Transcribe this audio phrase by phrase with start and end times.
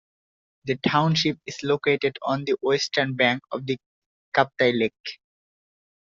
[0.65, 3.77] The township is located on the western bank of the
[4.33, 5.19] Kaptai lake.